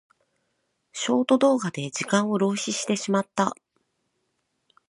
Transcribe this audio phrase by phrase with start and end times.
[0.93, 3.53] ショート動画で時間を浪費してしまった。